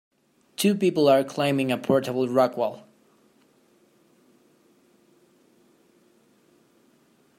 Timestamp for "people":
0.73-1.07